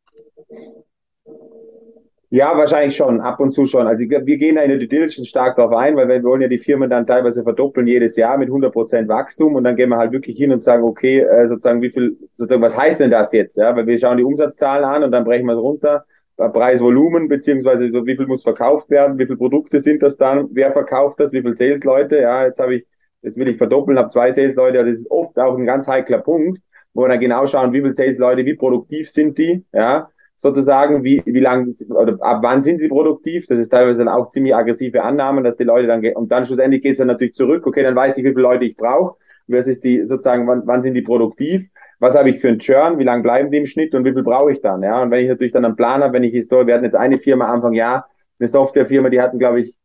[2.30, 3.86] Ja, wahrscheinlich schon, ab und zu schon.
[3.86, 6.48] Also wir gehen da in der Due Diligence stark darauf ein, weil wir wollen ja
[6.48, 9.98] die Firmen dann teilweise verdoppeln jedes Jahr mit 100 Prozent Wachstum und dann gehen wir
[9.98, 13.30] halt wirklich hin und sagen, okay, äh, sozusagen wie viel, sozusagen was heißt denn das
[13.32, 13.56] jetzt?
[13.56, 17.92] Ja, weil wir schauen die Umsatzzahlen an und dann brechen wir es runter, Preisvolumen beziehungsweise
[17.92, 21.40] wie viel muss verkauft werden, wie viele Produkte sind das dann, wer verkauft das, wie
[21.40, 22.20] viele Sales-Leute?
[22.20, 22.86] Ja, jetzt habe ich
[23.24, 26.60] jetzt will ich verdoppeln, habe zwei Sales-Leute, das ist oft auch ein ganz heikler Punkt,
[26.92, 31.22] wo wir dann genau schauen, wie viele Sales-Leute, wie produktiv sind die, ja, sozusagen, wie,
[31.24, 35.02] wie lang, oder ab wann sind sie produktiv, das ist teilweise dann auch ziemlich aggressive
[35.02, 37.96] Annahmen, dass die Leute dann, und dann schlussendlich geht es dann natürlich zurück, okay, dann
[37.96, 39.16] weiß ich, wie viele Leute ich brauche,
[39.48, 41.68] versus die, sozusagen, wann, wann sind die produktiv,
[42.00, 44.22] was habe ich für einen Churn, wie lange bleiben die im Schnitt und wie viel
[44.22, 46.66] brauche ich dann, ja, und wenn ich natürlich dann einen Plan habe, wenn ich Historie,
[46.66, 48.08] wir hatten jetzt eine Firma Anfang Jahr,
[48.38, 49.78] eine Softwarefirma, die hatten, glaube ich,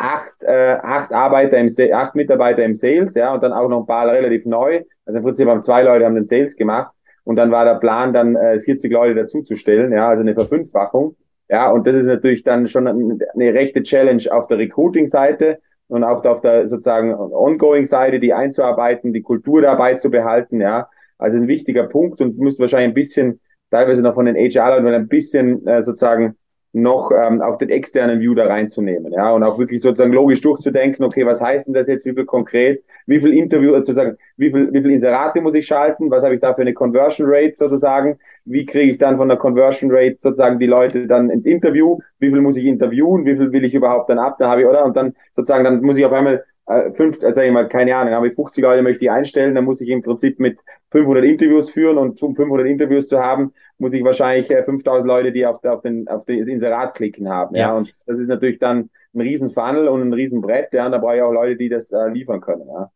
[0.00, 3.86] acht, äh, acht Arbeiter im acht Mitarbeiter im Sales, ja, und dann auch noch ein
[3.86, 4.82] paar relativ neu.
[5.04, 6.92] Also im Prinzip haben zwei Leute haben den Sales gemacht
[7.24, 11.16] und dann war der Plan, dann äh, 40 Leute dazuzustellen, ja, also eine Verfünffachung.
[11.48, 15.58] Ja, und das ist natürlich dann schon eine rechte Challenge auf der Recruiting-Seite
[15.88, 20.88] und auch auf der sozusagen Ongoing-Seite, die einzuarbeiten, die Kultur dabei zu behalten, ja.
[21.18, 25.08] Also ein wichtiger Punkt und muss wahrscheinlich ein bisschen, teilweise noch von den HR-Leuten ein
[25.08, 26.36] bisschen äh, sozusagen
[26.72, 31.04] noch ähm, auch den externen View da reinzunehmen, ja, und auch wirklich sozusagen logisch durchzudenken,
[31.04, 34.52] okay, was heißt denn das jetzt, wie viel konkret, wie viel Interview, also sozusagen, wie
[34.52, 37.54] viel, wie viel Inserate muss ich schalten, was habe ich da für eine Conversion Rate
[37.56, 41.98] sozusagen, wie kriege ich dann von der Conversion Rate sozusagen die Leute dann ins Interview,
[42.20, 44.66] wie viel muss ich interviewen, wie viel will ich überhaupt dann ab, da habe ich,
[44.68, 47.68] oder, und dann sozusagen, dann muss ich auf einmal äh, fünf, also sag ich mal,
[47.68, 50.56] keine Ahnung, habe ich 50 Leute, möchte ich einstellen, dann muss ich im Prinzip mit
[50.90, 55.32] 500 Interviews führen und um 500 Interviews zu haben, muss ich wahrscheinlich 5000 äh, Leute,
[55.32, 57.54] die auf, auf, den, auf das Inserat klicken haben.
[57.54, 57.68] Ja.
[57.68, 57.76] ja.
[57.76, 60.72] Und das ist natürlich dann ein riesen Funnel und ein riesen Brett.
[60.72, 60.86] Ja.
[60.86, 62.66] Und da brauche ich auch Leute, die das äh, liefern können.
[62.68, 62.90] Ja.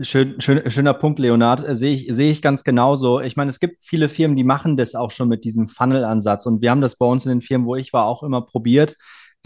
[0.00, 1.66] Schön, schön, schöner Punkt, Leonard.
[1.66, 3.20] Äh, sehe ich, sehe ich ganz genauso.
[3.20, 6.46] Ich meine, es gibt viele Firmen, die machen das auch schon mit diesem Funnel-Ansatz.
[6.46, 8.96] Und wir haben das bei uns in den Firmen, wo ich war, auch immer probiert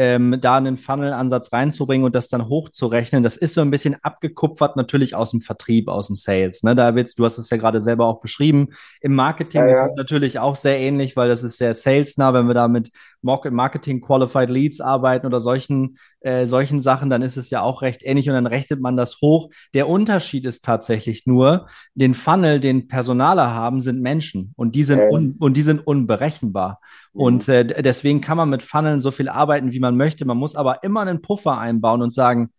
[0.03, 3.23] ähm, da einen Funnel-Ansatz reinzubringen und das dann hochzurechnen.
[3.23, 6.65] Das ist so ein bisschen abgekupfert natürlich aus dem Vertrieb, aus dem Sales.
[6.65, 6.75] Ne?
[6.75, 8.71] Da wird's, du hast es ja gerade selber auch beschrieben.
[9.01, 9.85] Im Marketing ja, ja.
[9.85, 12.35] ist es natürlich auch sehr ähnlich, weil das ist sehr salesnah.
[12.35, 12.91] Wenn wir da mit
[13.23, 18.03] Marketing Qualified Leads arbeiten oder solchen, äh, solchen Sachen, dann ist es ja auch recht
[18.03, 19.51] ähnlich und dann rechnet man das hoch.
[19.75, 25.01] Der Unterschied ist tatsächlich nur, den Funnel, den Personaler haben, sind Menschen und die sind,
[25.11, 26.81] un und die sind unberechenbar.
[27.13, 27.21] Mhm.
[27.21, 30.25] Und äh, deswegen kann man mit Funneln so viel arbeiten, wie man möchte.
[30.25, 32.51] Man muss aber immer einen Puffer einbauen und sagen,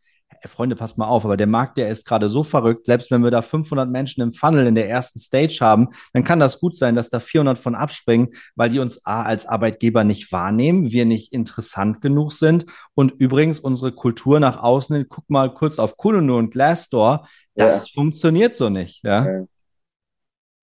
[0.49, 3.31] Freunde, passt mal auf, aber der Markt, der ist gerade so verrückt, selbst wenn wir
[3.31, 6.95] da 500 Menschen im Funnel in der ersten Stage haben, dann kann das gut sein,
[6.95, 11.33] dass da 400 von abspringen, weil die uns A als Arbeitgeber nicht wahrnehmen, wir nicht
[11.33, 16.51] interessant genug sind und übrigens unsere Kultur nach außen, guck mal kurz auf Kununu und
[16.51, 18.01] Glassdoor, das ja.
[18.01, 19.25] funktioniert so nicht, ja.
[19.25, 19.45] ja.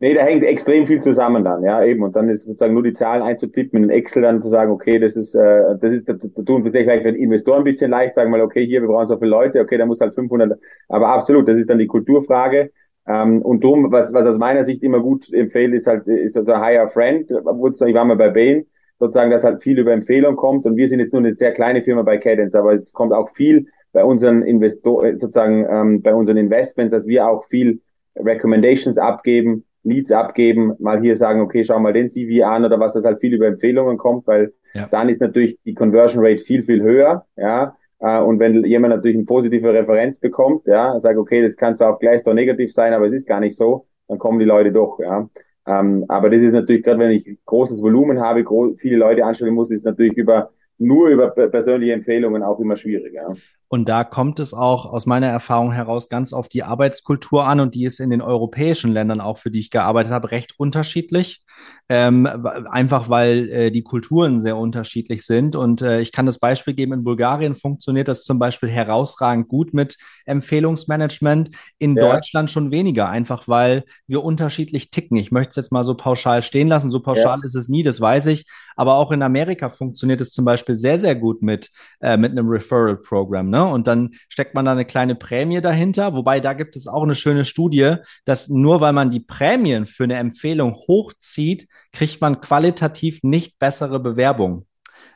[0.03, 2.03] Nee, da hängt extrem viel zusammen dann, ja, eben.
[2.03, 5.15] Und dann ist sozusagen nur die Zahlen einzutippen, in Excel dann zu sagen, okay, das
[5.15, 8.31] ist, äh, das ist, da, tun wir vielleicht für den Investor ein bisschen leicht, sagen
[8.31, 10.59] mal, okay, hier, wir brauchen so viele Leute, okay, da muss halt 500,
[10.89, 12.71] aber absolut, das ist dann die Kulturfrage.
[13.07, 16.55] Ähm, und drum, was, was aus meiner Sicht immer gut empfiehlt, ist halt, ist also
[16.57, 17.31] Hire a Friend.
[17.31, 18.65] Ich war mal bei Bain,
[19.01, 20.65] sozusagen, dass halt viel über Empfehlung kommt.
[20.65, 23.29] Und wir sind jetzt nur eine sehr kleine Firma bei Cadence, aber es kommt auch
[23.35, 27.81] viel bei unseren Investor, sozusagen, ähm, bei unseren Investments, dass wir auch viel
[28.17, 32.93] Recommendations abgeben, Leads abgeben, mal hier sagen, okay, schau mal den CV an oder was,
[32.93, 34.89] das halt viel über Empfehlungen kommt, weil ja.
[34.91, 37.77] dann ist natürlich die Conversion Rate viel, viel höher, ja.
[37.99, 41.95] Äh, und wenn jemand natürlich eine positive Referenz bekommt, ja, sagt, okay, das kann zwar
[41.95, 44.73] auch gleich doch negativ sein, aber es ist gar nicht so, dann kommen die Leute
[44.73, 45.29] doch, ja.
[45.67, 48.45] Ähm, aber das ist natürlich, gerade wenn ich großes Volumen habe,
[48.77, 53.13] viele Leute anstellen muss, ist natürlich über nur über persönliche Empfehlungen auch immer schwierig.
[53.13, 53.33] Ja.
[53.73, 57.77] Und da kommt es auch aus meiner Erfahrung heraus ganz auf die Arbeitskultur an und
[57.77, 61.45] die ist in den europäischen Ländern auch, für die ich gearbeitet habe, recht unterschiedlich.
[61.89, 62.27] Ähm,
[62.71, 65.55] einfach weil äh, die Kulturen sehr unterschiedlich sind.
[65.55, 69.73] Und äh, ich kann das Beispiel geben, in Bulgarien funktioniert das zum Beispiel herausragend gut
[69.73, 72.13] mit Empfehlungsmanagement, in ja.
[72.13, 75.17] Deutschland schon weniger, einfach weil wir unterschiedlich ticken.
[75.17, 76.91] Ich möchte es jetzt mal so pauschal stehen lassen.
[76.91, 77.45] So pauschal ja.
[77.45, 78.47] ist es nie, das weiß ich.
[78.77, 82.49] Aber auch in Amerika funktioniert es zum Beispiel sehr, sehr gut mit, äh, mit einem
[82.49, 83.51] Referral-Programm.
[83.51, 83.60] Ne?
[83.69, 86.15] Und dann steckt man da eine kleine Prämie dahinter.
[86.15, 90.05] Wobei da gibt es auch eine schöne Studie, dass nur weil man die Prämien für
[90.05, 94.67] eine Empfehlung hochzieht, kriegt man qualitativ nicht bessere Bewerbungen.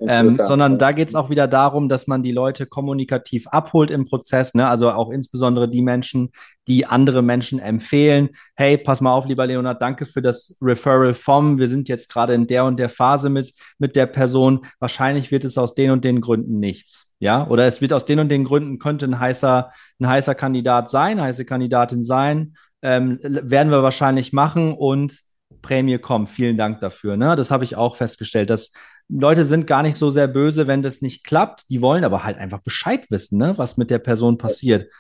[0.00, 4.06] Ähm, sondern da geht es auch wieder darum, dass man die Leute kommunikativ abholt im
[4.06, 4.68] Prozess, ne?
[4.68, 6.30] also auch insbesondere die Menschen,
[6.66, 8.30] die andere Menschen empfehlen.
[8.56, 11.58] Hey, pass mal auf, lieber Leonard, danke für das Referral vom.
[11.58, 14.66] Wir sind jetzt gerade in der und der Phase mit, mit der Person.
[14.80, 17.06] Wahrscheinlich wird es aus den und den Gründen nichts.
[17.24, 20.90] Ja, oder es wird aus den und den Gründen könnte ein heißer, ein heißer Kandidat
[20.90, 22.52] sein, heiße Kandidatin sein.
[22.82, 25.20] Ähm, werden wir wahrscheinlich machen und
[25.62, 26.28] Prämie kommt.
[26.28, 27.16] Vielen Dank dafür.
[27.16, 27.34] Ne?
[27.34, 28.72] Das habe ich auch festgestellt, dass
[29.08, 31.70] Leute sind gar nicht so sehr böse, wenn das nicht klappt.
[31.70, 33.54] Die wollen aber halt einfach Bescheid wissen, ne?
[33.56, 34.90] was mit der Person passiert.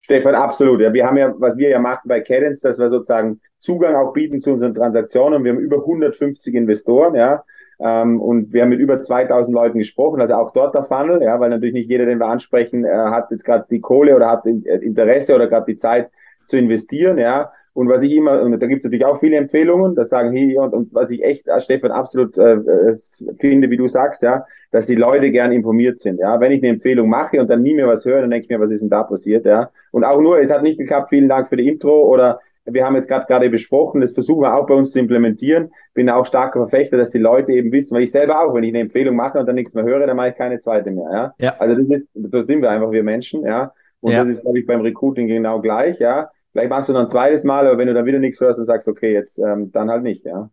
[0.00, 0.80] Stefan, absolut.
[0.80, 4.14] Ja, wir haben ja, was wir ja machen bei Cadence, dass wir sozusagen Zugang auch
[4.14, 5.44] bieten zu unseren Transaktionen.
[5.44, 7.44] Wir haben über 150 Investoren, ja.
[7.80, 11.38] Ähm, und wir haben mit über 2000 Leuten gesprochen, also auch dort der Funnel, ja,
[11.38, 14.46] weil natürlich nicht jeder, den wir ansprechen, äh, hat jetzt gerade die Kohle oder hat
[14.46, 16.10] Interesse oder gerade die Zeit
[16.46, 17.52] zu investieren, ja.
[17.74, 20.62] Und was ich immer, und da gibt es natürlich auch viele Empfehlungen, das sagen hier
[20.62, 22.96] und, und was ich echt, äh, Stefan, absolut äh, äh,
[23.38, 26.18] finde, wie du sagst, ja, dass die Leute gern informiert sind.
[26.18, 28.50] Ja, wenn ich eine Empfehlung mache und dann nie mehr was höre, dann denke ich
[28.50, 29.70] mir, was ist denn da passiert, ja.
[29.92, 32.96] Und auch nur, es hat nicht geklappt, vielen Dank für die Intro oder wir haben
[32.96, 35.70] jetzt gerade gerade besprochen, das versuchen wir auch bei uns zu implementieren.
[35.94, 38.70] Bin auch starker Verfechter, dass die Leute eben wissen, weil ich selber auch, wenn ich
[38.70, 41.08] eine Empfehlung mache und dann nichts mehr höre, dann mache ich keine zweite mehr.
[41.10, 41.56] Ja, ja.
[41.58, 43.72] also das, ist, das sind wir einfach wir Menschen, ja.
[44.00, 44.18] Und ja.
[44.18, 46.30] das ist, glaube ich, beim Recruiting genau gleich, ja.
[46.52, 48.64] Vielleicht machst du noch ein zweites Mal, aber wenn du dann wieder nichts hörst und
[48.64, 50.50] sagst, okay, jetzt ähm, dann halt nicht, ja.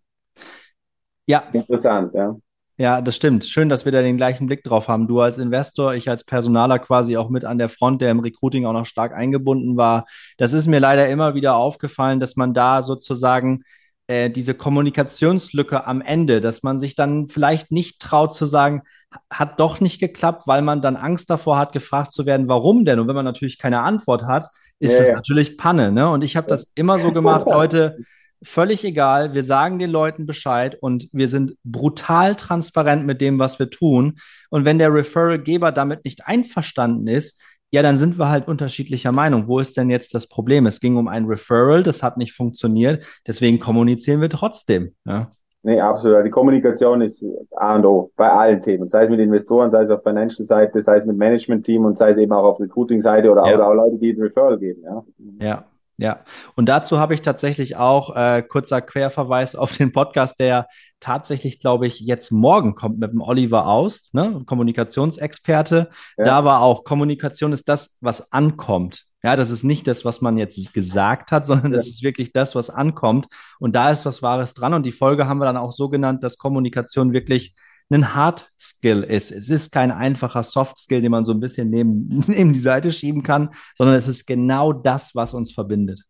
[1.28, 1.44] Ja.
[1.54, 2.36] Interessant, ja.
[2.78, 3.46] Ja, das stimmt.
[3.46, 5.08] Schön, dass wir da den gleichen Blick drauf haben.
[5.08, 8.66] Du als Investor, ich als Personaler quasi auch mit an der Front, der im Recruiting
[8.66, 10.06] auch noch stark eingebunden war.
[10.38, 13.64] Das ist mir leider immer wieder aufgefallen, dass man da sozusagen
[14.08, 18.84] äh, diese Kommunikationslücke am Ende, dass man sich dann vielleicht nicht traut zu sagen,
[19.30, 23.00] hat doch nicht geklappt, weil man dann Angst davor hat, gefragt zu werden, warum denn?
[23.00, 25.16] Und wenn man natürlich keine Antwort hat, ist ja, das ja.
[25.16, 25.94] natürlich Panne.
[25.94, 26.10] Ne?
[26.10, 27.98] Und ich habe das immer so gemacht, Leute,
[28.46, 33.60] völlig egal, wir sagen den Leuten Bescheid und wir sind brutal transparent mit dem, was
[33.60, 34.16] wir tun.
[34.50, 39.48] Und wenn der Referral-Geber damit nicht einverstanden ist, ja, dann sind wir halt unterschiedlicher Meinung.
[39.48, 40.66] Wo ist denn jetzt das Problem?
[40.66, 44.96] Es ging um ein Referral, das hat nicht funktioniert, deswegen kommunizieren wir trotzdem.
[45.06, 45.30] Ja.
[45.64, 46.24] Nee, absolut.
[46.24, 48.88] Die Kommunikation ist A und O bei allen Themen.
[48.88, 52.20] Sei es mit Investoren, sei es auf Financial-Seite, sei es mit Management-Team und sei es
[52.20, 53.56] eben auch auf Recruiting-Seite oder, ja.
[53.56, 54.84] oder auch Leute, die ein Referral geben.
[54.84, 55.04] Ja.
[55.40, 55.66] ja.
[55.98, 60.68] Ja, und dazu habe ich tatsächlich auch äh, kurzer Querverweis auf den Podcast, der
[61.00, 64.42] tatsächlich, glaube ich, jetzt morgen kommt mit dem Oliver Aust, ne?
[64.46, 65.90] Kommunikationsexperte.
[66.18, 66.24] Ja.
[66.24, 69.06] Da war auch Kommunikation ist das, was ankommt.
[69.24, 71.78] Ja, das ist nicht das, was man jetzt gesagt hat, sondern ja.
[71.78, 73.28] das ist wirklich das, was ankommt.
[73.60, 74.74] Und da ist was Wahres dran.
[74.74, 77.56] Und die Folge haben wir dann auch so genannt, dass Kommunikation wirklich
[77.90, 79.32] ein Hard Skill ist.
[79.32, 82.92] Es ist kein einfacher Soft Skill, den man so ein bisschen neben, neben die Seite
[82.92, 86.04] schieben kann, sondern es ist genau das, was uns verbindet.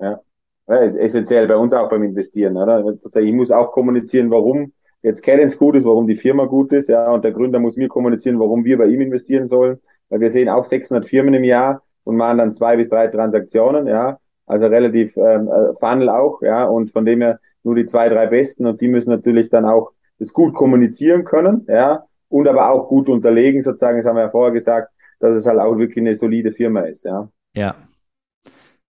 [0.00, 0.20] Ja,
[0.68, 2.56] ja ist essentiell bei uns auch beim Investieren.
[2.56, 2.84] Oder?
[2.84, 6.88] Ich muss auch kommunizieren, warum jetzt Cadence gut ist, warum die Firma gut ist.
[6.88, 9.78] Ja, und der Gründer muss mir kommunizieren, warum wir bei ihm investieren sollen.
[10.08, 13.86] Weil wir sehen auch 600 Firmen im Jahr und machen dann zwei bis drei Transaktionen.
[13.86, 16.42] Ja, also relativ ähm, äh, Funnel auch.
[16.42, 19.64] Ja, und von dem her nur die zwei, drei besten und die müssen natürlich dann
[19.64, 24.22] auch das gut kommunizieren können, ja, und aber auch gut unterlegen, sozusagen, das haben wir
[24.22, 27.28] ja vorher gesagt, dass es halt auch wirklich eine solide Firma ist, ja.
[27.54, 27.74] Ja.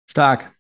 [0.07, 0.51] Stark.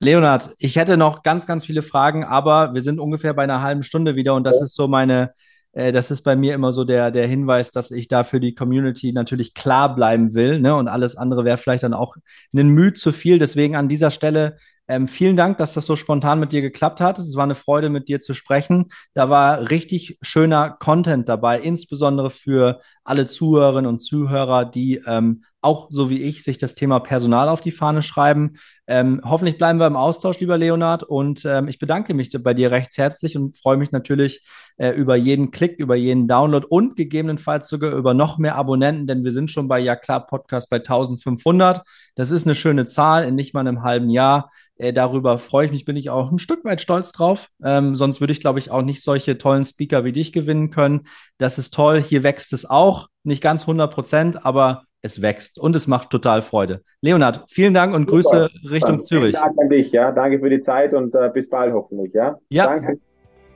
[0.00, 3.84] Leonard, ich hätte noch ganz, ganz viele Fragen, aber wir sind ungefähr bei einer halben
[3.84, 4.64] Stunde wieder und das ja.
[4.64, 5.32] ist so meine,
[5.72, 8.54] äh, das ist bei mir immer so der, der Hinweis, dass ich da für die
[8.54, 10.74] Community natürlich klar bleiben will, ne?
[10.74, 12.16] Und alles andere wäre vielleicht dann auch
[12.52, 13.38] ein Mühe zu viel.
[13.38, 14.56] Deswegen an dieser Stelle
[14.92, 17.18] ähm, vielen Dank, dass das so spontan mit dir geklappt hat.
[17.18, 18.88] Es war eine Freude, mit dir zu sprechen.
[19.14, 25.88] Da war richtig schöner Content dabei, insbesondere für alle Zuhörerinnen und Zuhörer, die ähm, auch
[25.90, 28.54] so wie ich, sich das Thema Personal auf die Fahne schreiben.
[28.88, 31.04] Ähm, hoffentlich bleiben wir im Austausch, lieber Leonard.
[31.04, 34.44] Und ähm, ich bedanke mich bei dir recht herzlich und freue mich natürlich
[34.76, 39.24] äh, über jeden Klick, über jeden Download und gegebenenfalls sogar über noch mehr Abonnenten, denn
[39.24, 41.82] wir sind schon bei Ja klar Podcast bei 1500.
[42.16, 44.50] Das ist eine schöne Zahl in nicht mal einem halben Jahr.
[44.76, 47.48] Äh, darüber freue ich mich, bin ich auch ein Stück weit stolz drauf.
[47.64, 51.02] Ähm, sonst würde ich, glaube ich, auch nicht solche tollen Speaker wie dich gewinnen können.
[51.38, 52.02] Das ist toll.
[52.02, 53.08] Hier wächst es auch.
[53.22, 56.82] Nicht ganz 100 Prozent, aber es wächst und es macht total Freude.
[57.00, 58.22] Leonhard, vielen Dank und Super.
[58.22, 59.34] Grüße Richtung Dann Zürich.
[59.34, 60.12] Danke an dich, ja.
[60.12, 62.38] Danke für die Zeit und äh, bis bald hoffentlich, ja.
[62.48, 62.66] Ja.
[62.66, 62.98] Danke.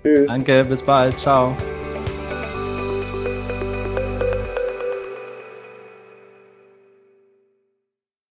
[0.03, 0.27] Tschüss.
[0.27, 1.19] Danke, bis bald.
[1.19, 1.57] Ciao.